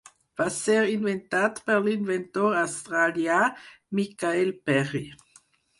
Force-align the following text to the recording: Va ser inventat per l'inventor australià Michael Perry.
Va 0.39 0.45
ser 0.53 0.77
inventat 0.93 1.61
per 1.69 1.75
l'inventor 1.89 2.59
australià 2.63 3.39
Michael 4.01 4.55
Perry. 4.71 5.09